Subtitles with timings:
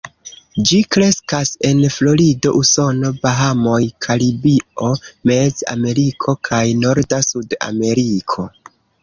[0.67, 3.77] Ĝi kreskas en Florido, Usono, Bahamoj,
[4.07, 4.89] Karibio,
[5.33, 8.51] Mez-Ameriko kaj norda Sud-Ameriko.